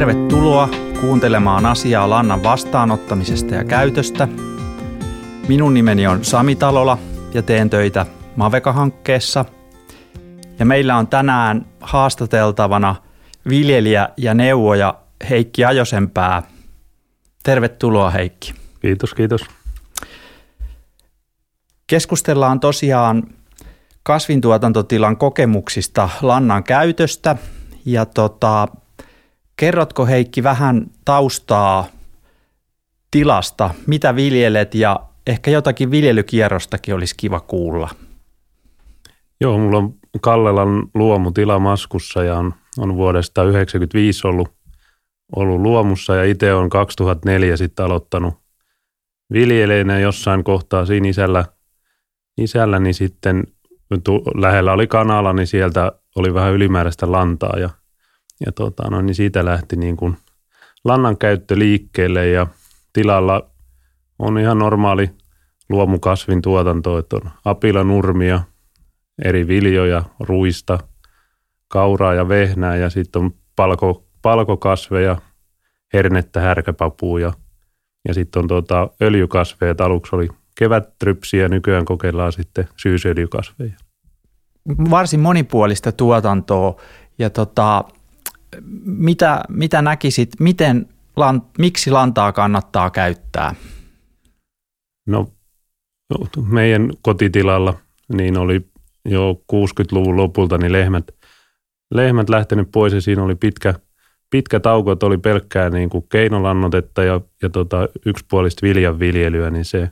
Tervetuloa 0.00 0.68
kuuntelemaan 1.00 1.66
asiaa 1.66 2.10
lannan 2.10 2.42
vastaanottamisesta 2.42 3.54
ja 3.54 3.64
käytöstä. 3.64 4.28
Minun 5.48 5.74
nimeni 5.74 6.06
on 6.06 6.24
Sami 6.24 6.56
Talola 6.56 6.98
ja 7.34 7.42
teen 7.42 7.70
töitä 7.70 8.06
Maveka-hankkeessa. 8.36 9.44
Ja 10.58 10.66
meillä 10.66 10.96
on 10.96 11.06
tänään 11.06 11.66
haastateltavana 11.80 12.96
viljelijä 13.48 14.08
ja 14.16 14.34
neuvoja 14.34 14.94
Heikki 15.30 15.64
Ajosenpää. 15.64 16.42
Tervetuloa 17.42 18.10
Heikki. 18.10 18.54
Kiitos, 18.80 19.14
kiitos. 19.14 19.40
Keskustellaan 21.86 22.60
tosiaan 22.60 23.22
kasvintuotantotilan 24.02 25.16
kokemuksista 25.16 26.08
lannan 26.22 26.64
käytöstä 26.64 27.36
ja 27.84 28.06
tota, 28.06 28.68
kerrotko 29.60 30.06
Heikki 30.06 30.42
vähän 30.42 30.86
taustaa 31.04 31.86
tilasta, 33.10 33.70
mitä 33.86 34.16
viljelet 34.16 34.74
ja 34.74 35.00
ehkä 35.26 35.50
jotakin 35.50 35.90
viljelykierrostakin 35.90 36.94
olisi 36.94 37.14
kiva 37.16 37.40
kuulla. 37.40 37.88
Joo, 39.40 39.58
mulla 39.58 39.78
on 39.78 39.94
Kallelan 40.20 40.86
luomutila 40.94 41.58
Maskussa 41.58 42.24
ja 42.24 42.38
on, 42.38 42.54
on 42.78 42.96
vuodesta 42.96 43.34
1995 43.34 44.26
ollut, 44.26 44.48
ollut 45.36 45.60
luomussa 45.60 46.14
ja 46.14 46.24
itse 46.24 46.54
on 46.54 46.68
2004 46.68 47.56
sitten 47.56 47.84
aloittanut 47.84 48.34
viljeleinä 49.32 49.98
jossain 49.98 50.44
kohtaa 50.44 50.86
siinä 50.86 51.08
isällä, 51.08 51.44
isälläni 52.38 52.84
niin 52.84 52.94
sitten 52.94 53.44
lähellä 54.34 54.72
oli 54.72 54.86
kanala, 54.86 55.32
niin 55.32 55.46
sieltä 55.46 55.92
oli 56.16 56.34
vähän 56.34 56.52
ylimääräistä 56.52 57.12
lantaa 57.12 57.58
ja, 57.58 57.70
ja 58.46 58.52
tota, 58.52 58.90
no, 58.90 59.02
niin 59.02 59.14
siitä 59.14 59.44
lähti 59.44 59.76
niin 59.76 59.96
kuin 59.96 60.16
lannan 60.84 61.18
käyttö 61.18 61.58
liikkeelle 61.58 62.28
ja 62.28 62.46
tilalla 62.92 63.50
on 64.18 64.38
ihan 64.38 64.58
normaali 64.58 65.10
luomukasvin 65.68 66.42
tuotanto, 66.42 66.98
että 66.98 67.16
on 67.16 67.30
apilanurmia, 67.44 68.40
eri 69.24 69.48
viljoja, 69.48 70.04
ruista, 70.20 70.78
kauraa 71.68 72.14
ja 72.14 72.28
vehnää 72.28 72.76
ja 72.76 72.90
sitten 72.90 73.22
on 73.22 73.34
palko, 73.56 74.04
palkokasveja, 74.22 75.16
hernettä, 75.94 76.40
härkäpapua 76.40 77.20
ja, 77.20 77.32
ja 78.08 78.14
sitten 78.14 78.40
on 78.40 78.48
tuota 78.48 78.90
öljykasveja. 79.02 79.74
Aluksi 79.78 80.16
oli 80.16 80.28
kevättrypsiä, 80.58 81.48
nykyään 81.48 81.84
kokeillaan 81.84 82.32
sitten 82.32 82.68
syysöljykasveja. 82.76 83.74
Varsin 84.90 85.20
monipuolista 85.20 85.92
tuotantoa 85.92 86.80
ja 87.18 87.30
tota, 87.30 87.84
mitä, 88.84 89.40
mitä 89.48 89.82
näkisit, 89.82 90.30
miten, 90.40 90.88
miksi 91.58 91.90
lantaa 91.90 92.32
kannattaa 92.32 92.90
käyttää? 92.90 93.54
No 95.06 95.28
meidän 96.48 96.90
kotitilalla 97.02 97.74
niin 98.12 98.38
oli 98.38 98.66
jo 99.04 99.42
60-luvun 99.52 100.16
lopulta 100.16 100.58
niin 100.58 100.72
lehmät, 100.72 101.04
lehmät 101.94 102.28
lähtenyt 102.28 102.68
pois 102.72 102.92
ja 102.92 103.00
siinä 103.00 103.22
oli 103.22 103.34
pitkä, 103.34 103.74
pitkä 104.30 104.60
tauko, 104.60 104.92
että 104.92 105.06
oli 105.06 105.18
pelkkää 105.18 105.70
niin 105.70 105.90
kuin 105.90 106.06
keinolannotetta 106.08 107.02
ja, 107.02 107.20
ja 107.42 107.48
tota, 107.48 107.88
yksipuolista 108.06 108.66
viljanviljelyä, 108.66 109.50
niin 109.50 109.64
se 109.64 109.90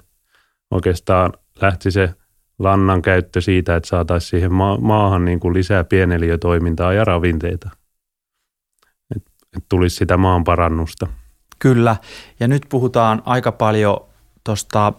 oikeastaan 0.71 1.33
lähti 1.63 1.91
se 1.91 2.15
lannan 2.59 3.03
käyttö 3.03 3.41
siitä, 3.41 3.77
että 3.77 3.89
saataisiin 3.89 4.31
siihen 4.31 4.53
ma- 4.53 4.79
maahan 4.81 5.25
niin 5.25 5.41
kuin 5.41 5.55
lisää 5.55 5.85
pieneliötoimintaa 5.85 6.93
ja 6.93 7.05
ravinteita. 7.05 7.71
Tulisi 9.69 9.97
sitä 9.97 10.17
maan 10.17 10.45
parannusta. 10.45 11.07
Kyllä, 11.59 11.97
ja 12.41 12.49
nyt 12.49 12.67
puhutaan 12.69 13.23
aika 13.25 13.53
paljon 13.53 14.01
tuosta 14.45 14.93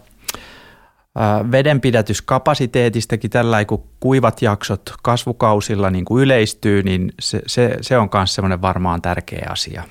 vedenpidätyskapasiteetistakin 1.52 3.30
tällä 3.30 3.64
kun 3.64 3.84
kuivat 4.00 4.42
jaksot 4.42 4.94
kasvukausilla 5.02 5.90
niin 5.90 6.04
kuin 6.04 6.22
yleistyy, 6.22 6.82
niin 6.82 7.12
se, 7.20 7.42
se, 7.46 7.76
se 7.80 7.98
on 7.98 8.08
myös 8.14 8.34
semmoinen 8.34 8.62
varmaan 8.62 9.02
tärkeä 9.02 9.46
asia. 9.50 9.82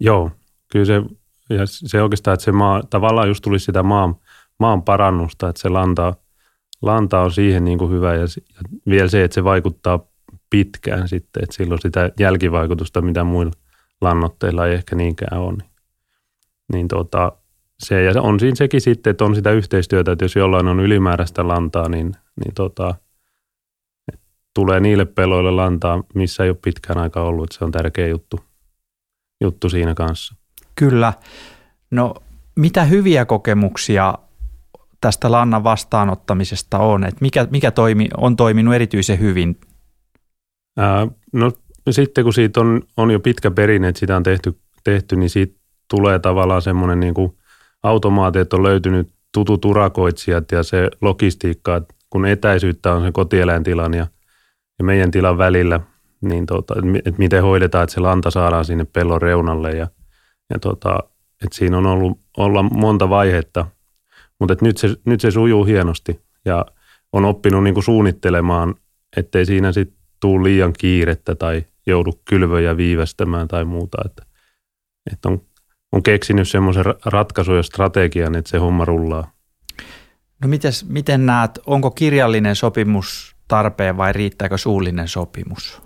Joo, 0.00 0.30
kyllä 0.72 0.84
se, 0.84 1.02
ja 1.50 1.62
se 1.66 2.02
oikeastaan, 2.02 2.34
että 2.34 2.44
se 2.44 2.52
maa, 2.52 2.82
tavallaan 2.90 3.28
just 3.28 3.42
tulisi 3.42 3.64
sitä 3.64 3.82
maan, 3.82 4.14
maan 4.58 4.82
parannusta, 4.82 5.48
että 5.48 5.62
se 5.62 5.68
lanta, 5.68 6.14
lanta 6.82 7.20
on 7.20 7.32
siihen 7.32 7.64
niin 7.64 7.78
kuin 7.78 7.90
hyvä 7.90 8.14
ja, 8.14 8.20
ja 8.20 8.82
vielä 8.86 9.08
se, 9.08 9.24
että 9.24 9.34
se 9.34 9.44
vaikuttaa 9.44 10.00
pitkään 10.50 11.08
sitten, 11.08 11.42
että 11.42 11.56
silloin 11.56 11.80
sitä 11.80 12.10
jälkivaikutusta, 12.18 13.02
mitä 13.02 13.24
muilla 13.24 13.52
lannoitteilla 14.02 14.66
ei 14.66 14.74
ehkä 14.74 14.96
niinkään 14.96 15.40
ole. 15.40 15.52
Niin, 15.52 15.70
niin 16.72 16.88
tota, 16.88 17.32
se, 17.78 18.02
ja 18.02 18.22
on 18.22 18.40
siinä 18.40 18.54
sekin 18.54 18.80
sitten, 18.80 19.10
että 19.10 19.24
on 19.24 19.34
sitä 19.34 19.50
yhteistyötä, 19.50 20.12
että 20.12 20.24
jos 20.24 20.36
jollain 20.36 20.68
on 20.68 20.80
ylimääräistä 20.80 21.48
lantaa, 21.48 21.88
niin, 21.88 22.12
niin 22.44 22.54
tota, 22.54 22.94
tulee 24.54 24.80
niille 24.80 25.04
peloille 25.04 25.50
lantaa, 25.50 26.04
missä 26.14 26.44
ei 26.44 26.50
ole 26.50 26.58
pitkään 26.64 26.98
aikaa 26.98 27.24
ollut. 27.24 27.44
Että 27.44 27.58
se 27.58 27.64
on 27.64 27.72
tärkeä 27.72 28.06
juttu, 28.06 28.40
juttu 29.40 29.68
siinä 29.68 29.94
kanssa. 29.94 30.34
Kyllä. 30.74 31.12
No 31.90 32.14
mitä 32.56 32.84
hyviä 32.84 33.24
kokemuksia 33.24 34.14
tästä 35.00 35.30
lannan 35.30 35.64
vastaanottamisesta 35.64 36.78
on? 36.78 37.04
Että 37.04 37.18
mikä 37.20 37.46
mikä 37.50 37.70
toimi, 37.70 38.08
on 38.16 38.36
toiminut 38.36 38.74
erityisen 38.74 39.18
hyvin? 39.18 39.60
Ää, 40.76 41.06
no 41.32 41.52
sitten 41.90 42.24
kun 42.24 42.32
siitä 42.32 42.60
on, 42.60 42.82
on 42.96 43.10
jo 43.10 43.20
pitkä 43.20 43.50
perinne, 43.50 43.88
että 43.88 44.00
sitä 44.00 44.16
on 44.16 44.22
tehty, 44.22 44.58
tehty 44.84 45.16
niin 45.16 45.30
siitä 45.30 45.60
tulee 45.90 46.18
tavallaan 46.18 46.62
semmoinen 46.62 47.00
niin 47.00 47.14
kuin 47.14 47.38
automaatiot 47.82 48.52
on 48.52 48.62
löytynyt 48.62 49.12
tutut 49.34 49.64
urakoitsijat 49.64 50.52
ja 50.52 50.62
se 50.62 50.90
logistiikka, 51.00 51.76
että 51.76 51.94
kun 52.10 52.26
etäisyyttä 52.26 52.92
on 52.92 53.02
se 53.02 53.12
kotieläintilan 53.12 53.94
ja, 53.94 54.06
ja 54.78 54.84
meidän 54.84 55.10
tilan 55.10 55.38
välillä, 55.38 55.80
niin 56.20 56.46
tota, 56.46 56.74
että 57.04 57.18
miten 57.18 57.42
hoidetaan, 57.42 57.84
että 57.84 57.94
se 57.94 58.00
lanta 58.00 58.30
saadaan 58.30 58.64
sinne 58.64 58.84
pellon 58.84 59.22
reunalle 59.22 59.70
ja, 59.70 59.86
ja 60.50 60.58
tota, 60.58 60.98
että 61.44 61.56
siinä 61.56 61.78
on 61.78 61.86
ollut 61.86 62.20
olla 62.36 62.62
monta 62.62 63.08
vaihetta, 63.08 63.66
mutta 64.40 64.56
nyt 64.60 64.76
se, 64.76 64.96
nyt 65.04 65.20
se 65.20 65.30
sujuu 65.30 65.64
hienosti 65.64 66.20
ja 66.44 66.66
on 67.12 67.24
oppinut 67.24 67.64
niin 67.64 67.74
kuin 67.74 67.84
suunnittelemaan, 67.84 68.74
ettei 69.16 69.46
siinä 69.46 69.72
sitten 69.72 69.98
tule 70.20 70.44
liian 70.44 70.72
kiirettä 70.72 71.34
tai 71.34 71.64
joudu 71.86 72.12
kylvöjä 72.24 72.76
viivästämään 72.76 73.48
tai 73.48 73.64
muuta, 73.64 73.98
että, 74.04 74.22
että 75.12 75.28
on 75.28 75.40
on 75.92 76.02
keksinyt 76.02 76.48
semmoisen 76.48 76.84
ratkaisun 77.04 77.56
ja 77.56 77.62
strategian, 77.62 78.34
että 78.34 78.50
se 78.50 78.58
homma 78.58 78.84
rullaa. 78.84 79.32
No 80.42 80.48
mites, 80.48 80.88
miten 80.88 81.26
näet, 81.26 81.50
onko 81.66 81.90
kirjallinen 81.90 82.56
sopimus 82.56 83.36
tarpeen 83.48 83.96
vai 83.96 84.12
riittääkö 84.12 84.58
suullinen 84.58 85.08
sopimus? 85.08 85.82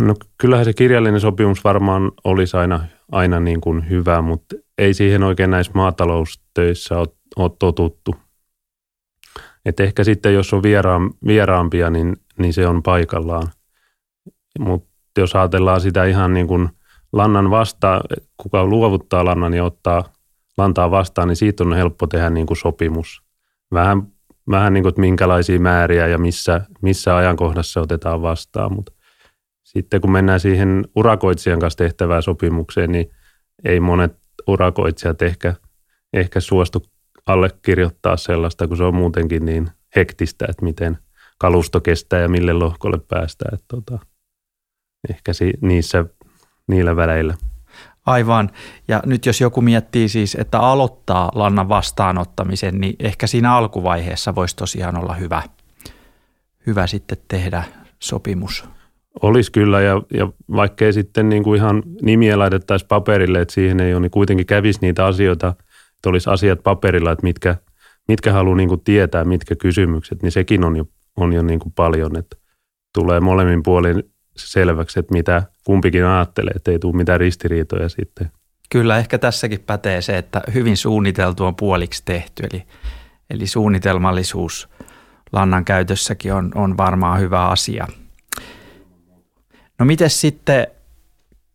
No 0.00 0.14
kyllähän 0.38 0.64
se 0.64 0.72
kirjallinen 0.72 1.20
sopimus 1.20 1.64
varmaan 1.64 2.12
olisi 2.24 2.56
aina, 2.56 2.84
aina 3.12 3.40
niin 3.40 3.60
kuin 3.60 3.88
hyvä, 3.88 4.22
mutta 4.22 4.56
ei 4.78 4.94
siihen 4.94 5.22
oikein 5.22 5.50
näissä 5.50 5.72
maataloustöissä 5.74 6.98
ole, 6.98 7.08
ole 7.36 7.50
totuttu. 7.58 8.14
Et 9.64 9.80
ehkä 9.80 10.04
sitten 10.04 10.34
jos 10.34 10.52
on 10.52 10.62
vieraan, 10.62 11.10
vieraampia, 11.26 11.90
niin, 11.90 12.16
niin 12.38 12.52
se 12.52 12.66
on 12.66 12.82
paikallaan. 12.82 13.48
Mutta 14.58 14.89
jos 15.18 15.36
ajatellaan 15.36 15.80
sitä 15.80 16.04
ihan 16.04 16.34
niin 16.34 16.46
kuin– 16.46 16.68
lannan 17.12 17.50
vastaan, 17.50 18.00
kuka 18.36 18.64
luovuttaa 18.64 19.24
lannan 19.24 19.54
ja 19.54 19.64
ottaa 19.64 20.12
lantaa 20.58 20.90
vastaan, 20.90 21.28
niin 21.28 21.36
siitä 21.36 21.64
on 21.64 21.72
helppo 21.72 22.06
tehdä 22.06 22.30
niin 22.30 22.46
kuin 22.46 22.56
sopimus. 22.56 23.22
Vähän, 23.72 24.02
vähän 24.50 24.72
niin 24.72 24.82
kuin, 24.82 24.88
että 24.90 25.00
minkälaisia 25.00 25.60
määriä 25.60 26.06
ja 26.06 26.18
missä, 26.18 26.60
missä 26.82 27.16
ajankohdassa 27.16 27.80
otetaan 27.80 28.22
vastaan, 28.22 28.72
mutta 28.74 28.92
sitten 29.62 30.00
kun 30.00 30.12
mennään 30.12 30.40
siihen 30.40 30.84
urakoitsijan 30.96 31.58
kanssa 31.58 31.78
tehtävään 31.78 32.22
sopimukseen, 32.22 32.92
niin 32.92 33.10
ei 33.64 33.80
monet 33.80 34.16
urakoitsijat 34.46 35.22
ehkä, 35.22 35.54
ehkä 36.12 36.40
suostu 36.40 36.82
allekirjoittaa 37.26 38.16
sellaista, 38.16 38.68
kun 38.68 38.76
se 38.76 38.84
on 38.84 38.94
muutenkin 38.94 39.44
niin 39.44 39.70
hektistä, 39.96 40.46
että 40.48 40.64
miten 40.64 40.98
kalusto 41.38 41.80
kestää 41.80 42.20
ja 42.20 42.28
mille 42.28 42.52
lohkolle 42.52 42.98
päästään. 43.08 43.54
Että 43.54 43.66
tota, 43.68 43.98
ehkä 45.10 45.32
si, 45.32 45.52
niissä 45.60 46.04
niillä 46.66 46.96
väleillä. 46.96 47.34
Aivan. 48.06 48.50
Ja 48.88 49.02
nyt 49.06 49.26
jos 49.26 49.40
joku 49.40 49.60
miettii 49.60 50.08
siis, 50.08 50.34
että 50.34 50.60
aloittaa 50.60 51.30
lannan 51.34 51.68
vastaanottamisen, 51.68 52.80
niin 52.80 52.96
ehkä 52.98 53.26
siinä 53.26 53.54
alkuvaiheessa 53.54 54.34
voisi 54.34 54.56
tosiaan 54.56 54.96
olla 54.96 55.14
hyvä, 55.14 55.42
hyvä 56.66 56.86
sitten 56.86 57.18
tehdä 57.28 57.64
sopimus. 57.98 58.64
Olisi 59.22 59.52
kyllä, 59.52 59.80
ja, 59.80 60.02
ja 60.14 60.32
vaikkei 60.52 60.92
sitten 60.92 61.28
niin 61.28 61.42
kuin 61.42 61.56
ihan 61.56 61.82
nimiä 62.02 62.38
laitettaisiin 62.38 62.88
paperille, 62.88 63.40
että 63.40 63.54
siihen 63.54 63.80
ei 63.80 63.94
ole, 63.94 64.00
niin 64.00 64.10
kuitenkin 64.10 64.46
kävisi 64.46 64.78
niitä 64.82 65.06
asioita, 65.06 65.48
että 65.96 66.08
olisi 66.08 66.30
asiat 66.30 66.62
paperilla, 66.62 67.12
että 67.12 67.22
mitkä, 67.22 67.56
mitkä 68.08 68.32
haluaa 68.32 68.56
niin 68.56 68.68
kuin 68.68 68.80
tietää, 68.80 69.24
mitkä 69.24 69.56
kysymykset, 69.56 70.22
niin 70.22 70.32
sekin 70.32 70.64
on 70.64 70.76
jo, 70.76 70.84
on 71.16 71.32
jo 71.32 71.42
niin 71.42 71.60
kuin 71.60 71.72
paljon, 71.72 72.16
että 72.16 72.36
tulee 72.94 73.20
molemmin 73.20 73.62
puolin 73.62 74.02
selväksi, 74.48 75.00
että 75.00 75.12
mitä 75.14 75.42
kumpikin 75.64 76.04
ajattelee, 76.04 76.52
että 76.56 76.70
ei 76.70 76.78
tule 76.78 76.96
mitään 76.96 77.20
ristiriitoja 77.20 77.88
sitten. 77.88 78.30
Kyllä, 78.70 78.98
ehkä 78.98 79.18
tässäkin 79.18 79.60
pätee 79.60 80.02
se, 80.02 80.18
että 80.18 80.42
hyvin 80.54 80.76
suunniteltu 80.76 81.44
on 81.44 81.56
puoliksi 81.56 82.02
tehty, 82.04 82.42
eli, 82.52 82.62
eli 83.30 83.46
suunnitelmallisuus 83.46 84.68
lannan 85.32 85.64
käytössäkin 85.64 86.34
on, 86.34 86.52
on 86.54 86.76
varmaan 86.76 87.20
hyvä 87.20 87.46
asia. 87.46 87.86
No 89.78 89.86
miten 89.86 90.10
sitten 90.10 90.66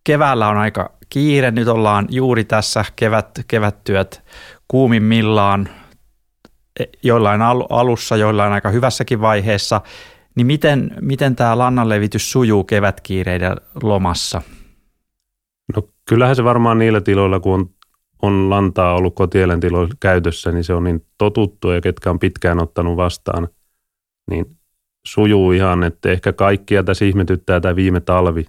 keväällä 0.04 0.48
on 0.48 0.58
aika 0.58 0.92
kiire, 1.10 1.52
nyt 1.52 1.68
ollaan 1.68 2.08
juuri 2.10 2.44
tässä 2.44 2.86
kevät, 2.96 3.40
kevättyöt 3.48 4.24
kuumimmillaan, 4.68 5.70
e, 6.80 6.84
joillain 7.04 7.42
alussa, 7.70 8.18
joillain 8.18 8.54
aika 8.54 8.70
hyvässäkin 8.70 9.22
vaiheessa, 9.22 9.82
niin 10.36 10.48
miten, 10.48 10.92
miten 11.02 11.36
tämä 11.36 11.58
lannanlevitys 11.58 12.32
sujuu 12.32 12.64
kevätkiireiden 12.64 13.56
lomassa? 13.84 14.42
No 15.76 15.90
kyllähän 16.10 16.36
se 16.36 16.44
varmaan 16.44 16.78
niillä 16.78 17.02
tiloilla, 17.02 17.40
kun 17.40 17.54
on, 17.54 17.70
on 18.22 18.50
lantaa 18.50 18.96
ollut 18.96 19.16
kotieläintiloilla 19.16 19.96
käytössä, 20.00 20.52
niin 20.52 20.64
se 20.64 20.74
on 20.74 20.84
niin 20.84 21.06
totuttu 21.18 21.72
ja 21.72 21.82
ketkä 21.82 22.10
on 22.10 22.20
pitkään 22.20 22.64
ottanut 22.64 22.98
vastaan, 22.98 23.48
niin 24.30 24.58
sujuu 25.08 25.52
ihan, 25.52 25.84
että 25.84 26.10
ehkä 26.10 26.34
kaikkia 26.34 26.84
tässä 26.84 27.06
ihmetyttää 27.06 27.60
tämä 27.60 27.76
viime 27.76 28.00
talvi. 28.00 28.46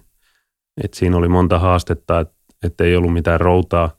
Että 0.83 0.99
siinä 0.99 1.17
oli 1.17 1.27
monta 1.27 1.59
haastetta, 1.59 2.19
että, 2.19 2.35
että 2.63 2.83
ei 2.83 2.95
ollut 2.95 3.13
mitään 3.13 3.41
routaa, 3.41 3.91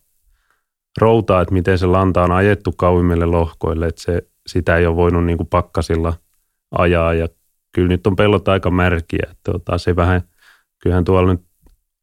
routaa, 1.00 1.40
että 1.40 1.55
miten 1.55 1.79
se 1.79 1.87
lanta 1.87 2.23
on 2.23 2.32
ajettu 2.32 2.73
kauimmille 2.73 3.26
lohkoille, 3.26 3.87
että 3.87 4.02
se, 4.02 4.23
sitä 4.46 4.76
ei 4.76 4.87
ole 4.87 4.96
voinut 4.96 5.25
niin 5.25 5.37
kuin 5.37 5.49
pakkasilla 5.49 6.14
ajaa 6.70 7.14
ja 7.14 7.29
kyllä 7.73 7.88
nyt 7.88 8.06
on 8.06 8.17
pellot 8.17 8.49
aika 8.49 8.70
märkiä, 8.70 9.26
että 9.31 9.53
tota, 9.53 9.79
se 9.79 9.97
vähän, 9.97 10.23
kyllähän 10.82 11.05
tuolla 11.05 11.32
nyt 11.32 11.44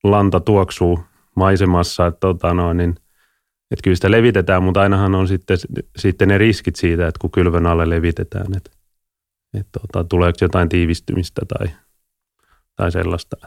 lanta 0.04 0.40
tuoksuu 0.40 1.00
maisemassa, 1.36 2.08
että, 2.08 2.20
tota, 2.20 2.54
no, 2.54 2.74
niin, 2.74 2.90
että 3.72 3.84
kyllä 3.84 3.96
sitä 3.96 4.12
levitetään, 4.12 4.64
mutta 4.64 4.82
ainahan 4.82 5.16
on 5.16 5.28
sitten, 5.28 5.58
sitten 5.98 6.28
ne 6.28 6.38
riskit 6.38 6.76
siitä, 6.76 7.08
että 7.08 7.20
kun 7.20 7.32
kylvön 7.32 7.66
alle 7.66 7.90
levitetään, 7.90 8.58
että, 8.58 8.72
että 9.60 9.80
tota, 9.80 10.10
tuleeko 10.10 10.38
jotain 10.42 10.70
tiivistymistä 10.70 11.42
tai, 11.58 11.68
tai 12.76 12.92
sellaista. 12.92 13.38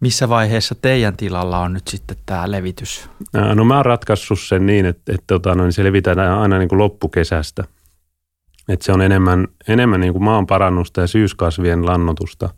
Missä 0.00 0.28
vaiheessa 0.28 0.74
teidän 0.74 1.16
tilalla 1.16 1.58
on 1.58 1.72
nyt 1.72 1.88
sitten 1.88 2.16
tämä 2.26 2.50
levitys? 2.50 3.08
No 3.54 3.64
mä 3.64 3.76
oon 3.76 3.84
ratkaissut 3.84 4.40
sen 4.40 4.66
niin, 4.66 4.86
että, 4.86 5.12
että 5.12 5.26
tota, 5.26 5.54
no, 5.54 5.62
niin 5.64 5.72
se 5.72 5.84
levitään 5.84 6.18
aina 6.18 6.58
niin 6.58 6.68
kuin 6.68 6.78
loppukesästä. 6.78 7.64
Että 8.70 8.84
se 8.84 8.92
on 8.92 9.02
enemmän, 9.02 9.48
enemmän 9.68 10.00
niin 10.00 10.12
kuin 10.12 10.22
maan 10.22 10.46
parannusta 10.46 11.00
ja 11.00 11.06
syyskasvien 11.06 11.86
lannotusta 11.86 12.48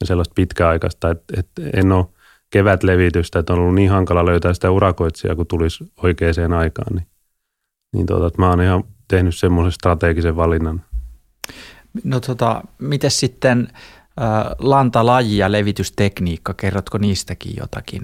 ja 0.00 0.06
sellaista 0.06 0.32
pitkäaikaista, 0.34 1.10
että, 1.10 1.34
että 1.40 1.62
en 1.74 1.92
ole 1.92 2.06
kevätlevitystä, 2.50 3.38
että 3.38 3.52
on 3.52 3.58
ollut 3.58 3.74
niin 3.74 3.90
hankala 3.90 4.26
löytää 4.26 4.54
sitä 4.54 4.70
urakoitsijaa, 4.70 5.36
kun 5.36 5.46
tulisi 5.46 5.92
oikeaan 6.02 6.52
aikaan. 6.52 6.96
Niin, 6.96 7.06
niin 7.92 8.26
että 8.26 8.42
mä 8.42 8.50
oon 8.50 8.62
ihan 8.62 8.84
tehnyt 9.08 9.36
semmoisen 9.36 9.72
strategisen 9.72 10.36
valinnan. 10.36 10.82
No 12.04 12.20
tota, 12.20 12.62
miten 12.78 13.10
sitten 13.10 13.68
äh, 13.72 14.56
lantalaji 14.58 15.38
ja 15.38 15.52
levitystekniikka, 15.52 16.54
kerrotko 16.54 16.98
niistäkin 16.98 17.52
jotakin? 17.60 18.02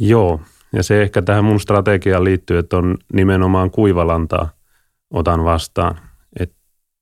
Joo, 0.00 0.40
ja 0.72 0.82
se 0.82 1.02
ehkä 1.02 1.22
tähän 1.22 1.44
mun 1.44 1.60
strategiaan 1.60 2.24
liittyy, 2.24 2.58
että 2.58 2.76
on 2.76 2.98
nimenomaan 3.12 3.70
kuivalantaa 3.70 4.50
otan 5.10 5.44
vastaan. 5.44 6.05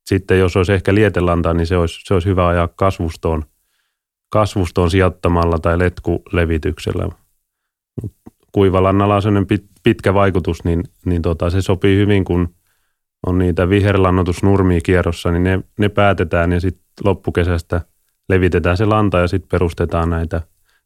Sitten 0.04 0.38
jos 0.38 0.56
olisi 0.56 0.72
ehkä 0.72 0.94
lietelantaa, 0.94 1.54
niin 1.54 1.66
se 1.66 1.76
olisi, 1.76 2.00
se 2.04 2.14
olisi 2.14 2.28
hyvä 2.28 2.48
ajaa 2.48 2.68
kasvustoon– 2.68 3.44
kasvustoon 4.34 4.90
sijoittamalla 4.90 5.58
tai 5.58 5.78
letkulevityksellä. 5.78 7.08
Kuivalannalla 8.52 9.16
on 9.16 9.22
sellainen 9.22 9.60
pitkä 9.82 10.14
vaikutus, 10.14 10.64
niin, 10.64 10.84
niin 11.04 11.22
tota, 11.22 11.50
se 11.50 11.62
sopii 11.62 11.96
hyvin, 11.96 12.24
kun 12.24 12.54
on 13.26 13.38
niitä 13.38 13.68
viherlannotusnurmia 13.68 14.80
kierrossa, 14.80 15.30
niin 15.30 15.44
ne, 15.44 15.60
ne 15.78 15.88
päätetään 15.88 16.52
ja 16.52 16.60
sitten 16.60 16.84
loppukesästä 17.04 17.80
levitetään 18.28 18.76
se 18.76 18.84
lanta 18.84 19.18
ja 19.18 19.28
sitten 19.28 19.48
perustetaan 19.48 20.10
näitä 20.10 20.42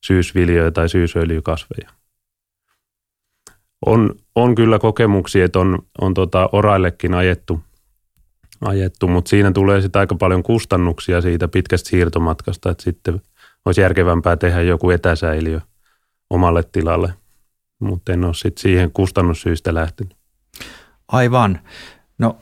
syysviljoja 0.06 0.70
tai 0.70 0.88
syysöljykasveja. 0.88 1.90
On, 3.86 4.14
on 4.34 4.54
kyllä 4.54 4.78
kokemuksia, 4.78 5.44
että 5.44 5.58
on, 5.58 5.78
on 6.00 6.14
tota 6.14 6.48
oraillekin 6.52 7.14
ajettu, 7.14 7.60
ajettu 8.60 9.08
mutta 9.08 9.28
siinä 9.28 9.52
tulee 9.52 9.80
sitten 9.80 10.00
aika 10.00 10.14
paljon 10.14 10.42
kustannuksia 10.42 11.20
siitä 11.20 11.48
pitkästä 11.48 11.88
siirtomatkasta, 11.88 12.70
että 12.70 12.84
sitten 12.84 13.20
olisi 13.64 13.80
järkevämpää 13.80 14.36
tehdä 14.36 14.62
joku 14.62 14.90
etäsäiliö 14.90 15.60
omalle 16.30 16.62
tilalle, 16.72 17.14
mutta 17.80 18.12
en 18.12 18.24
ole 18.24 18.34
sitten 18.34 18.62
siihen 18.62 18.90
kustannussyistä 18.92 19.74
lähtenyt. 19.74 20.16
Aivan. 21.08 21.60
No 22.18 22.36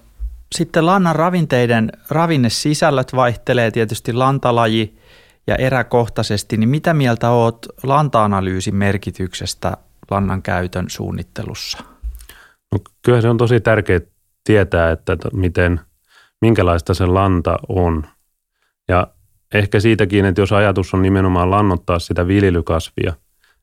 sitten 0.54 0.86
lannan 0.86 1.16
ravinteiden 1.16 1.92
ravinnesisällöt 2.10 3.14
vaihtelee 3.14 3.70
tietysti 3.70 4.12
lantalaji 4.12 4.98
ja 5.46 5.56
eräkohtaisesti, 5.56 6.56
niin 6.56 6.68
mitä 6.68 6.94
mieltä 6.94 7.30
oot 7.30 7.66
lanta-analyysin 7.82 8.74
merkityksestä 8.74 9.76
lannan 10.10 10.42
käytön 10.42 10.90
suunnittelussa? 10.90 11.78
No, 12.72 12.78
kyllä 13.02 13.20
se 13.20 13.28
on 13.28 13.36
tosi 13.36 13.60
tärkeää 13.60 14.00
tietää, 14.44 14.90
että 14.90 15.16
miten, 15.32 15.80
minkälaista 16.40 16.94
se 16.94 17.06
lanta 17.06 17.56
on. 17.68 18.06
Ja 18.88 19.06
ehkä 19.54 19.80
siitäkin, 19.80 20.24
että 20.24 20.40
jos 20.40 20.52
ajatus 20.52 20.94
on 20.94 21.02
nimenomaan 21.02 21.50
lannottaa 21.50 21.98
sitä 21.98 22.26
viljelykasvia, 22.26 23.12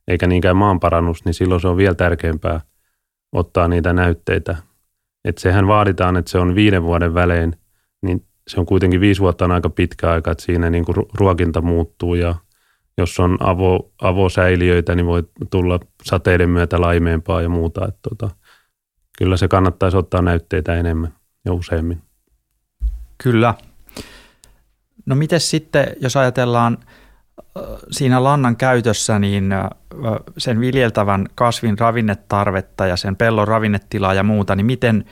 eikä 0.08 0.28
niinkään 0.28 0.58
maanparannus, 0.58 1.26
niin 1.26 1.34
silloin 1.34 1.62
se 1.62 1.68
on 1.68 1.78
vielä 1.78 1.96
tärkeämpää 1.96 2.62
ottaa 3.32 3.68
niitä 3.68 3.94
näytteitä. 3.94 4.56
Että 5.26 5.42
sehän 5.42 5.68
vaaditaan, 5.68 6.18
että 6.18 6.32
se 6.32 6.38
on 6.38 6.56
viiden 6.56 6.84
vuoden 6.84 7.14
välein, 7.14 7.56
niin 8.02 8.26
se 8.48 8.60
on 8.60 8.66
kuitenkin 8.66 9.02
viisi 9.02 9.22
vuotta 9.22 9.46
on 9.46 9.52
aika 9.52 9.70
pitkä 9.70 10.12
aika, 10.12 10.32
että 10.32 10.44
siinä 10.44 10.70
niin 10.70 10.86
kuin 10.86 10.96
ruokinta 11.14 11.62
muuttuu 11.62 12.16
ja 12.16 12.36
jos 12.98 13.20
on 13.20 13.38
avo, 13.40 13.92
avosäiliöitä, 14.02 14.96
niin 14.96 15.06
voi 15.06 15.24
tulla 15.52 15.80
sateiden 16.04 16.50
myötä 16.50 16.82
laimeempaa 16.82 17.42
ja 17.42 17.50
muuta. 17.50 17.88
Että 17.88 18.00
tota, 18.10 18.36
kyllä 19.18 19.38
se 19.38 19.48
kannattaisi 19.48 19.98
ottaa 19.98 20.22
näytteitä 20.22 20.76
enemmän 20.76 21.14
ja 21.46 21.54
useammin. 21.54 22.02
Kyllä, 23.24 23.54
No 25.06 25.16
miten 25.16 25.40
sitten, 25.40 25.88
jos 26.02 26.18
ajatellaan 26.18 26.78
siinä 27.92 28.24
lannan 28.24 28.56
käytössä, 28.56 29.20
niin 29.20 29.54
sen 30.38 30.60
viljeltävän 30.60 31.28
kasvin 31.36 31.80
ravinnetarvetta 31.80 32.86
ja 32.88 32.98
sen 32.98 33.16
pellon 33.16 33.48
ravinnetilaa 33.48 34.14
ja 34.14 34.24
muuta, 34.24 34.56
niin 34.56 34.66
miten, 34.66 35.06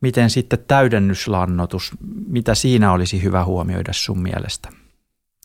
miten 0.00 0.30
sitten 0.30 0.58
täydennyslannotus, 0.68 1.92
mitä 2.28 2.54
siinä 2.54 2.92
olisi 2.92 3.22
hyvä 3.22 3.44
huomioida 3.44 3.92
sun 3.92 4.22
mielestä? 4.22 4.68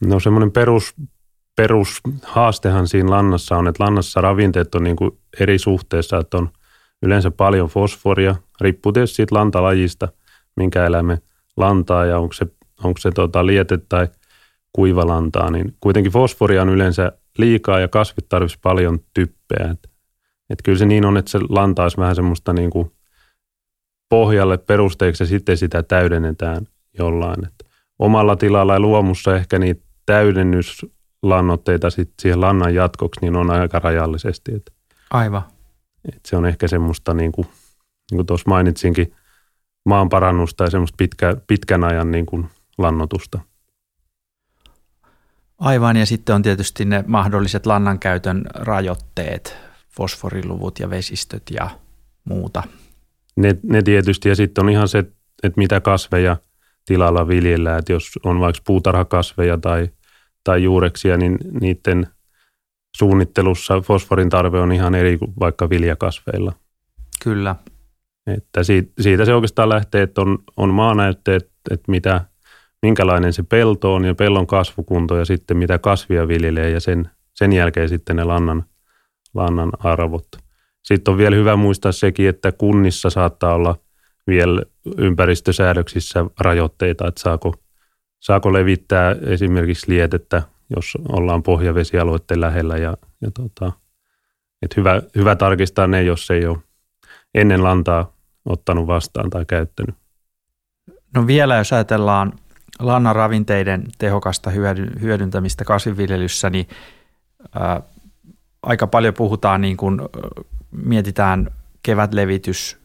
No 0.05 0.19
semmoinen 0.19 0.51
perus, 0.51 0.93
perushaastehan 1.55 2.87
siinä 2.87 3.09
lannassa 3.09 3.57
on, 3.57 3.67
että 3.67 3.83
lannassa 3.83 4.21
ravinteet 4.21 4.75
on 4.75 4.83
niin 4.83 4.95
kuin 4.95 5.11
eri 5.39 5.59
suhteessa, 5.59 6.17
että 6.17 6.37
on 6.37 6.49
yleensä 7.01 7.31
paljon 7.31 7.69
fosforia, 7.69 8.35
riippuu 8.61 8.91
tietysti 8.91 9.15
siitä 9.15 9.35
lantalajista, 9.35 10.07
minkä 10.55 10.85
eläimen 10.85 11.17
lantaa 11.57 12.05
ja 12.05 12.19
onko 12.19 12.33
se 12.33 12.47
onko 12.83 12.99
se 12.99 13.11
tota 13.11 13.45
liete 13.45 13.79
tai 13.89 14.07
kuivalantaa, 14.73 15.51
niin 15.51 15.75
kuitenkin 15.79 16.11
fosforia 16.11 16.61
on 16.61 16.69
yleensä 16.69 17.11
liikaa 17.37 17.79
ja 17.79 17.87
kasvit 17.87 18.29
tarvitsisi 18.29 18.59
paljon 18.61 18.99
typpeä. 19.13 19.69
Et, 19.71 19.89
et 20.49 20.61
kyllä 20.63 20.77
se 20.77 20.85
niin 20.85 21.05
on, 21.05 21.17
että 21.17 21.31
se 21.31 21.39
lanta 21.49 21.83
olisi 21.83 21.97
vähän 21.97 22.15
semmoista 22.15 22.53
niin 22.53 22.69
kuin 22.69 22.91
pohjalle 24.09 24.57
perusteeksi 24.57 25.23
ja 25.23 25.27
sitten 25.27 25.57
sitä 25.57 25.83
täydennetään 25.83 26.67
jollain. 26.99 27.45
Et 27.45 27.65
omalla 27.99 28.35
tilalla 28.35 28.73
ja 28.73 28.79
luomussa 28.79 29.35
ehkä 29.35 29.59
niitä 29.59 29.81
täydennyslannoitteita 30.05 31.89
sit 31.89 32.11
siihen 32.21 32.41
lannan 32.41 32.75
jatkoksi 32.75 33.21
niin 33.21 33.35
on 33.35 33.51
aika 33.51 33.79
rajallisesti. 33.79 34.55
Et, 34.55 34.73
Aivan. 35.09 35.41
Et 36.13 36.25
se 36.25 36.37
on 36.37 36.45
ehkä 36.45 36.67
semmoista, 36.67 37.13
niin 37.13 37.31
kuin, 37.31 37.47
niin 38.11 38.17
kuin 38.17 38.25
tuossa 38.25 38.49
mainitsinkin, 38.49 39.13
maanparannusta 39.85 40.63
ja 40.63 40.69
semmoista 40.69 40.95
pitkä, 40.97 41.35
pitkän 41.47 41.83
ajan 41.83 42.11
niin 42.11 42.25
kuin 42.25 42.49
lannotusta. 42.77 43.39
Aivan, 45.57 45.97
ja 45.97 46.05
sitten 46.05 46.35
on 46.35 46.41
tietysti 46.41 46.85
ne 46.85 47.03
mahdolliset 47.07 47.65
lannankäytön 47.65 48.45
rajoitteet, 48.53 49.57
fosforiluvut 49.89 50.79
ja 50.79 50.89
vesistöt 50.89 51.43
ja 51.51 51.69
muuta. 52.23 52.63
Ne, 53.35 53.57
ne 53.63 53.81
tietysti, 53.81 54.29
ja 54.29 54.35
sitten 54.35 54.63
on 54.63 54.69
ihan 54.69 54.87
se, 54.87 54.99
että 55.43 55.57
mitä 55.57 55.81
kasveja 55.81 56.37
tilalla 56.85 57.27
viljellään, 57.27 57.79
että 57.79 57.93
jos 57.93 58.11
on 58.23 58.39
vaikka 58.39 58.61
puutarhakasveja 58.65 59.57
tai, 59.57 59.89
tai 60.43 60.63
juureksia, 60.63 61.17
niin 61.17 61.37
niiden 61.61 62.07
suunnittelussa 62.97 63.81
fosforin 63.81 64.29
tarve 64.29 64.59
on 64.59 64.71
ihan 64.71 64.95
eri 64.95 65.17
kuin 65.17 65.33
vaikka 65.39 65.69
viljakasveilla. 65.69 66.53
Kyllä. 67.23 67.55
Että 68.27 68.63
siitä, 68.63 68.91
siitä 68.99 69.25
se 69.25 69.33
oikeastaan 69.33 69.69
lähtee, 69.69 70.01
että 70.01 70.21
on, 70.21 70.39
on 70.57 70.69
maanäytteet, 70.69 71.51
että 71.71 71.91
mitä 71.91 72.21
minkälainen 72.81 73.33
se 73.33 73.43
pelto 73.43 73.95
on 73.95 74.05
ja 74.05 74.15
pellon 74.15 74.47
kasvukunto 74.47 75.17
ja 75.17 75.25
sitten 75.25 75.57
mitä 75.57 75.79
kasvia 75.79 76.27
viljelee 76.27 76.69
ja 76.69 76.79
sen, 76.79 77.09
sen 77.33 77.53
jälkeen 77.53 77.89
sitten 77.89 78.15
ne 78.15 78.23
lannan, 78.23 78.63
lannan 79.33 79.71
arvot. 79.79 80.27
Sitten 80.83 81.11
on 81.11 81.17
vielä 81.17 81.35
hyvä 81.35 81.55
muistaa 81.55 81.91
sekin, 81.91 82.29
että 82.29 82.51
kunnissa 82.51 83.09
saattaa 83.09 83.53
olla 83.53 83.75
vielä 84.27 84.61
ympäristösäädöksissä 84.97 86.25
rajoitteita, 86.39 87.07
että 87.07 87.21
saako, 87.21 87.55
saako 88.19 88.53
levittää 88.53 89.15
esimerkiksi 89.21 89.91
lietettä, 89.91 90.41
jos 90.75 90.97
ollaan 91.09 91.43
pohjavesialueiden 91.43 92.41
lähellä 92.41 92.77
ja, 92.77 92.97
ja 93.21 93.31
tota, 93.31 93.71
että 94.61 94.73
hyvä, 94.77 95.01
hyvä 95.15 95.35
tarkistaa 95.35 95.87
ne, 95.87 96.03
jos 96.03 96.31
ei 96.31 96.45
ole 96.45 96.57
ennen 97.35 97.63
lantaa 97.63 98.13
ottanut 98.45 98.87
vastaan 98.87 99.29
tai 99.29 99.45
käyttänyt. 99.45 99.95
No 101.15 101.27
vielä 101.27 101.57
jos 101.57 101.73
ajatellaan 101.73 102.33
lannan 102.79 103.15
ravinteiden 103.15 103.83
tehokasta 103.97 104.51
hyödyntämistä 105.01 105.65
kasvinviljelyssä, 105.65 106.49
niin 106.49 106.67
ää, 107.59 107.81
aika 108.63 108.87
paljon 108.87 109.13
puhutaan, 109.13 109.61
niin 109.61 109.77
kun 109.77 110.09
mietitään 110.71 111.47
kevätlevitys 111.83 112.77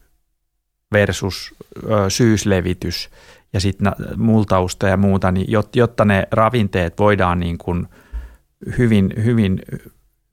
versus 0.93 1.55
ä, 1.91 2.09
syyslevitys 2.09 3.09
ja 3.53 3.59
sitten 3.59 3.93
multausta 4.17 4.87
ja 4.87 4.97
muuta, 4.97 5.31
niin 5.31 5.47
jotta 5.75 6.05
ne 6.05 6.27
ravinteet 6.31 6.99
voidaan 6.99 7.39
niin 7.39 7.57
kun 7.57 7.87
hyvin, 8.77 9.13
hyvin 9.23 9.61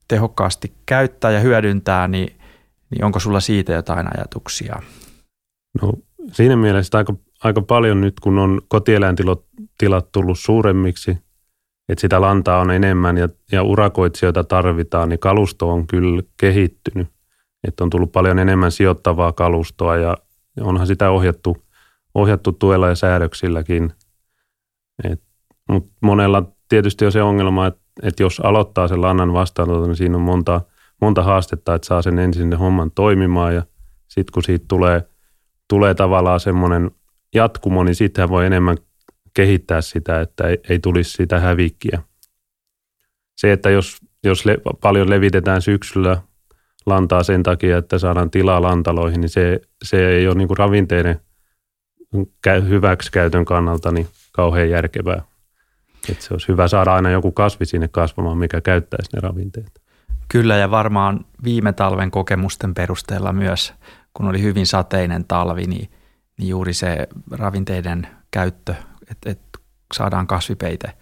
tehokkaasti 0.09 0.73
käyttää 0.87 1.31
ja 1.31 1.41
hyödyntää, 1.41 2.09
niin, 2.09 2.37
niin 2.95 3.05
onko 3.05 3.21
sulla 3.21 3.41
siitä 3.41 3.73
jotain 3.73 4.07
ajatuksia? 4.17 4.83
No 5.83 5.93
siinä 6.33 6.57
mielessä 6.57 6.99
aika, 6.99 7.15
aika 7.45 7.63
paljon 7.63 8.01
nyt, 8.01 8.21
kun 8.21 8.39
on 8.39 8.63
kotieläintilat 8.69 10.13
tullut 10.13 10.39
suuremmiksi, 10.39 11.11
että 11.89 12.01
sitä 12.01 12.21
lantaa 12.21 12.61
on 12.61 12.71
enemmän 12.71 13.17
ja, 13.17 13.29
ja 13.53 13.63
urakoitsijoita 13.63 14.45
tarvitaan, 14.45 15.09
niin 15.09 15.19
kalusto 15.19 15.71
on 15.71 15.87
kyllä 15.87 16.23
kehittynyt. 16.41 17.09
Että 17.69 17.85
on 17.85 17.91
tullut 17.91 18.13
paljon 18.13 18.39
enemmän 18.39 18.73
sijoittavaa 18.73 19.33
kalustoa 19.33 19.97
ja 19.97 20.17
onhan 20.61 20.87
sitä 20.87 21.11
ohjattu, 21.11 21.65
ohjattu 22.15 22.53
tuella 22.53 22.89
ja 22.89 22.95
säädöksilläkin. 22.95 23.93
Mutta 25.69 25.93
monella 26.01 26.43
tietysti 26.69 27.07
on 27.07 27.13
se 27.13 27.23
ongelma, 27.23 27.67
että, 27.67 27.81
että 28.03 28.23
jos 28.23 28.41
aloittaa 28.41 28.89
sen 28.89 29.03
lannan 29.03 29.33
vastaanoton, 29.33 29.89
niin 29.89 29.97
siinä 29.97 30.17
on 30.17 30.23
monta, 30.23 30.61
monta 31.01 31.23
haastetta, 31.23 31.75
että 31.75 31.87
saa 31.87 32.03
sen 32.03 32.19
ensin 32.19 32.51
sen 32.51 32.59
homman 32.59 32.91
toimimaan 32.91 33.55
ja 33.55 33.63
sitten 34.09 34.33
kun 34.33 34.43
siitä 34.43 34.65
tulee– 34.69 35.03
tulee 35.69 35.95
tavallaan 35.95 36.41
semmoinen 36.41 36.91
jatkumo, 37.35 37.85
niin 37.85 37.95
sitten 37.95 38.29
voi 38.29 38.47
enemmän 38.47 38.77
kehittää 39.35 39.81
sitä, 39.81 40.21
että 40.21 40.49
ei, 40.49 40.59
ei 40.69 40.79
tulisi 40.79 41.11
sitä 41.11 41.41
hävikkiä. 41.41 42.03
Se, 43.37 43.53
että 43.53 43.71
jos, 43.71 43.99
jos 44.25 44.47
le, 44.47 44.59
paljon 44.81 45.11
levitetään 45.11 45.63
syksyllä 45.63 46.23
lantaa 46.87 47.23
sen 47.23 47.43
takia, 47.43 47.79
että 47.79 47.99
saadaan 47.99 48.31
tilaa 48.31 48.63
lantaloihin, 48.63 49.21
niin 49.21 49.29
se, 49.29 49.61
se 49.85 50.09
ei 50.09 50.27
ole 50.27 50.35
niin 50.35 50.49
kuin 50.49 50.59
ravinteiden 50.59 51.21
hyväksikäytön 52.69 53.45
kannalta 53.45 53.93
niin 53.93 54.09
kauhean 54.33 54.71
järkevää. 54.71 55.23
Että 56.11 56.25
se 56.25 56.35
olisi 56.35 56.49
hyvä 56.49 56.69
saada 56.69 56.95
aina 56.95 57.11
joku 57.11 57.33
kasvi 57.33 57.67
sinne 57.67 57.89
kasvamaan, 57.89 58.39
mikä 58.39 58.61
käyttäisi 58.61 59.11
ne 59.17 59.21
ravinteet. 59.21 59.84
Kyllä 60.29 60.57
ja 60.57 60.71
varmaan 60.71 61.25
viime 61.45 61.73
talven 61.73 62.11
kokemusten 62.11 62.75
perusteella 62.75 63.33
myös 63.33 63.75
kun 64.15 64.29
oli 64.29 64.43
hyvin 64.43 64.67
sateinen 64.67 65.25
talvi, 65.25 65.67
niin, 65.67 65.91
niin 66.39 66.49
juuri 66.49 66.75
se 66.75 67.09
ravinteiden 67.31 68.07
käyttö, 68.31 68.75
että 69.11 69.31
et 69.31 69.41
saadaan 69.95 70.27
kasvipeite 70.27 70.93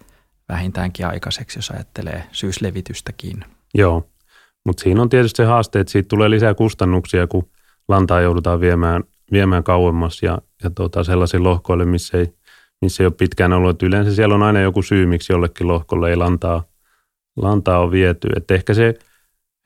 vähintäänkin 0.49 1.07
aikaiseksi, 1.07 1.57
jos 1.57 1.71
ajattelee 1.71 2.23
syyslevitystäkin. 2.31 3.45
Joo, 3.73 4.09
mutta 4.65 4.83
siinä 4.83 5.01
on 5.01 5.09
tietysti 5.09 5.37
se 5.37 5.45
haaste, 5.45 5.79
että 5.79 5.91
siitä 5.91 6.07
tulee 6.07 6.29
lisää 6.29 6.53
kustannuksia, 6.53 7.27
kun 7.27 7.49
lantaa 7.87 8.21
joudutaan 8.21 8.59
viemään, 8.59 9.03
viemään 9.31 9.63
kauemmas 9.63 10.23
ja, 10.23 10.37
ja 10.63 10.69
tota, 10.69 11.03
sellaisiin 11.03 11.43
lohkoille, 11.43 11.85
missä 11.85 12.17
ei, 12.17 12.33
missä 12.81 13.03
ei 13.03 13.07
ole 13.07 13.13
pitkään 13.17 13.53
ollut. 13.53 13.69
Et 13.69 13.83
yleensä 13.83 14.15
siellä 14.15 14.35
on 14.35 14.43
aina 14.43 14.59
joku 14.59 14.81
syy, 14.81 15.05
miksi 15.05 15.33
jollekin 15.33 15.67
lohkolle 15.67 16.09
ei 16.09 16.15
lantaa, 16.15 16.63
lantaa 17.35 17.79
ole 17.79 17.91
viety. 17.91 18.27
Et 18.35 18.51
ehkä 18.51 18.73
se 18.73 18.93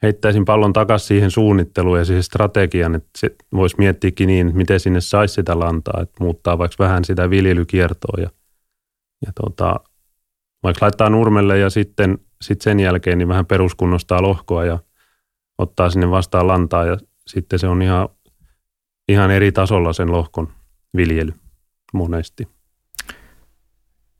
heittäisin 0.02 0.44
pallon 0.44 0.72
takaisin 0.72 1.08
siihen 1.08 1.30
suunnitteluun 1.30 1.98
ja 1.98 2.04
siihen 2.04 2.22
strategian, 2.22 2.94
että 2.94 3.08
se 3.18 3.36
voisi 3.52 3.76
miettiäkin 3.78 4.26
niin, 4.26 4.46
että 4.46 4.56
miten 4.56 4.80
sinne 4.80 5.00
saisi 5.00 5.34
sitä 5.34 5.58
lantaa, 5.58 6.00
että 6.02 6.24
muuttaa 6.24 6.58
vaikka 6.58 6.84
vähän 6.84 7.04
sitä 7.04 7.30
viljelykiertoa 7.30 8.22
ja, 8.22 8.30
ja 9.26 9.32
tota, 9.42 9.74
vaikka 10.62 10.84
laittaa 10.84 11.10
nurmelle 11.10 11.58
ja 11.58 11.70
sitten 11.70 12.18
sit 12.42 12.60
sen 12.60 12.80
jälkeen 12.80 13.18
niin 13.18 13.28
vähän 13.28 13.46
peruskunnostaa 13.46 14.22
lohkoa 14.22 14.64
ja 14.64 14.78
ottaa 15.58 15.90
sinne 15.90 16.10
vastaan 16.10 16.46
lantaa 16.46 16.84
ja 16.84 16.98
sitten 17.26 17.58
se 17.58 17.68
on 17.68 17.82
ihan, 17.82 18.08
ihan 19.08 19.30
eri 19.30 19.52
tasolla 19.52 19.92
sen 19.92 20.12
lohkon 20.12 20.52
viljely 20.96 21.32
monesti. 21.92 22.48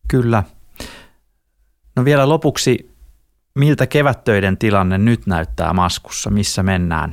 Kyllä. 0.09 0.45
No 1.97 2.05
vielä 2.05 2.29
lopuksi 2.29 2.98
Miltä 3.59 3.87
kevättöiden 3.87 4.59
tilanne 4.59 4.99
nyt 4.99 5.27
näyttää 5.27 5.73
Maskussa? 5.73 6.31
Missä 6.31 6.63
mennään 6.63 7.13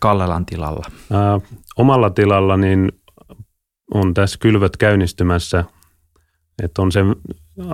Kallelan 0.00 0.46
tilalla? 0.46 0.84
Ää, 1.12 1.40
omalla 1.76 2.10
tilalla 2.10 2.56
niin 2.56 2.92
on 3.94 4.14
tässä 4.14 4.38
kylvöt 4.40 4.76
käynnistymässä. 4.76 5.64
Että 6.62 6.82
on 6.82 6.92
se 6.92 7.00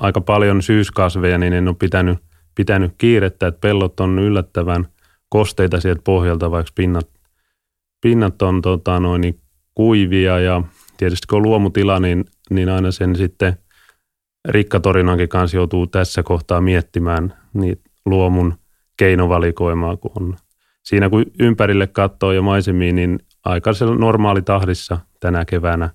aika 0.00 0.21
paljon 0.21 0.62
syyskasveja, 0.62 1.38
niin 1.38 1.53
en 1.53 1.69
ole 1.69 1.76
pitänyt, 1.79 2.19
pitänyt 2.55 2.93
kiirettä, 2.99 3.47
että 3.47 3.61
pellot 3.61 4.00
on 4.00 4.19
yllättävän 4.19 4.87
kosteita 5.29 5.81
sieltä 5.81 6.03
pohjalta, 6.05 6.50
vaikka 6.50 6.73
pinnat, 6.75 7.09
pinnat 8.00 8.43
on 8.43 8.62
tota, 8.62 9.00
noin, 9.00 9.21
niin 9.21 9.41
kuivia 9.75 10.41
ja 10.41 10.62
tietysti 10.97 11.26
kun 11.26 11.37
on 11.37 11.43
luomutila, 11.43 12.00
niin, 12.00 12.25
niin 12.50 12.69
aina 12.69 12.91
sen 12.91 13.17
sitten 13.17 13.57
rikkatorinankin 14.49 15.29
kanssa 15.29 15.57
joutuu 15.57 15.87
tässä 15.87 16.23
kohtaa 16.23 16.61
miettimään 16.61 17.35
niitä 17.55 17.86
luomun 18.07 18.55
keinovalikoimaa, 18.97 19.97
kun 19.97 20.11
on. 20.15 20.37
Siinä 20.83 21.11
kun 21.11 21.25
ympärille 21.41 21.87
katsoo 21.87 22.33
ja 22.33 22.43
maisemiin, 22.43 22.97
niin 22.97 23.19
aika 23.45 23.71
normaali 23.99 24.43
tahdissa 24.43 24.99
tänä 25.21 25.45
keväänä, 25.45 25.91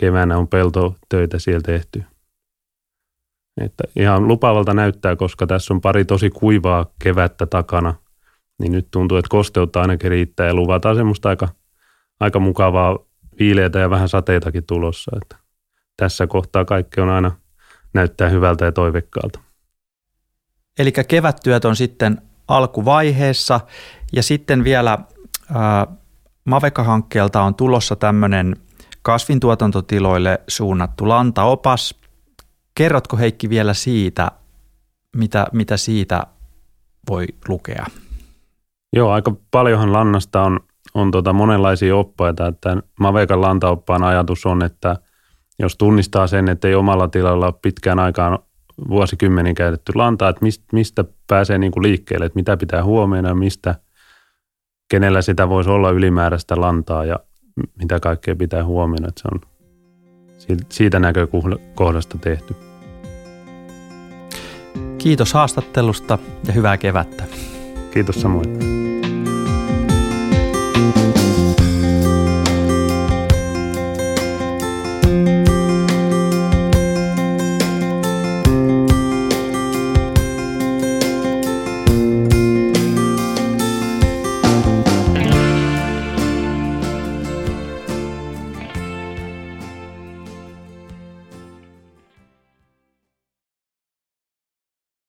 keväänä 0.00 0.38
on 0.38 0.48
peltotöitä 0.48 1.38
siellä 1.38 1.62
tehty. 1.62 2.04
Että 3.60 3.84
ihan 3.96 4.28
lupavalta 4.28 4.74
näyttää, 4.74 5.16
koska 5.16 5.46
tässä 5.46 5.74
on 5.74 5.80
pari 5.80 6.04
tosi 6.04 6.30
kuivaa 6.30 6.86
kevättä 7.04 7.46
takana, 7.46 7.94
niin 8.58 8.72
nyt 8.72 8.88
tuntuu, 8.90 9.18
että 9.18 9.28
kosteutta 9.28 9.80
ainakin 9.80 10.10
riittää 10.10 10.46
ja 10.46 10.54
luvataan 10.54 10.96
semmoista 10.96 11.28
aika, 11.28 11.48
aika 12.20 12.38
mukavaa 12.38 12.98
viileitä 13.38 13.78
ja 13.78 13.90
vähän 13.90 14.08
sateitakin 14.08 14.64
tulossa. 14.66 15.12
Että 15.22 15.36
tässä 15.96 16.26
kohtaa 16.26 16.64
kaikki 16.64 17.00
on 17.00 17.08
aina 17.08 17.32
näyttää 17.94 18.28
hyvältä 18.28 18.64
ja 18.64 18.72
toivekkaalta. 18.72 19.45
Eli 20.78 20.92
kevättyöt 21.08 21.64
on 21.64 21.76
sitten 21.76 22.22
alkuvaiheessa 22.48 23.60
ja 24.12 24.22
sitten 24.22 24.64
vielä 24.64 24.98
Maveka-hankkeelta 26.44 27.42
on 27.42 27.54
tulossa 27.54 27.96
tämmöinen 27.96 28.56
kasvintuotantotiloille 29.02 30.40
suunnattu 30.48 31.08
lantaopas. 31.08 31.94
Kerrotko 32.74 33.16
Heikki 33.16 33.48
vielä 33.48 33.74
siitä, 33.74 34.30
mitä, 35.16 35.46
mitä 35.52 35.76
siitä 35.76 36.26
voi 37.08 37.26
lukea? 37.48 37.86
Joo, 38.92 39.10
aika 39.10 39.32
paljonhan 39.50 39.92
lannasta 39.92 40.42
on, 40.42 40.60
on 40.94 41.10
tota 41.10 41.32
monenlaisia 41.32 41.96
oppaita. 41.96 42.46
Että 42.46 42.76
Mavekan 43.00 43.40
lantaoppaan 43.40 44.04
ajatus 44.04 44.46
on, 44.46 44.62
että 44.62 44.96
jos 45.58 45.76
tunnistaa 45.76 46.26
sen, 46.26 46.48
että 46.48 46.68
ei 46.68 46.74
omalla 46.74 47.08
tilalla 47.08 47.52
pitkään 47.52 47.98
aikaan 47.98 48.38
vuosikymmenin 48.88 49.54
käytetty 49.54 49.92
lantaa, 49.94 50.28
että 50.28 50.44
mistä, 50.44 50.64
mistä 50.72 51.04
pääsee 51.26 51.58
niin 51.58 51.72
kuin 51.72 51.82
liikkeelle, 51.82 52.26
että 52.26 52.36
mitä 52.36 52.56
pitää 52.56 52.84
huomioida, 52.84 53.34
mistä, 53.34 53.74
kenellä 54.90 55.22
sitä 55.22 55.48
voisi 55.48 55.70
olla 55.70 55.90
ylimääräistä 55.90 56.60
lantaa 56.60 57.04
ja 57.04 57.18
mitä 57.78 58.00
kaikkea 58.00 58.36
pitää 58.36 58.64
huomioida, 58.64 59.08
että 59.08 59.22
se 59.22 59.28
on 59.34 59.40
siitä 60.68 60.98
näkökohdasta 60.98 62.18
tehty. 62.18 62.56
Kiitos 64.98 65.34
haastattelusta 65.34 66.18
ja 66.46 66.52
hyvää 66.52 66.76
kevättä. 66.76 67.24
Kiitos 67.90 68.20
samoin. 68.20 68.76
thank 70.86 70.96
you 70.96 71.15